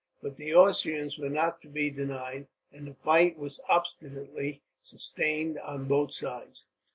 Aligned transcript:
But 0.19 0.37
the 0.37 0.55
Austrians 0.55 1.19
were 1.19 1.29
not 1.29 1.61
to 1.61 1.67
be 1.67 1.91
denied, 1.91 2.47
and 2.71 2.87
the 2.87 2.95
fight 2.95 3.37
was 3.37 3.59
obstinately 3.69 4.63
sustained 4.81 5.59
on 5.59 5.87
both 5.87 6.11
sides. 6.11 6.65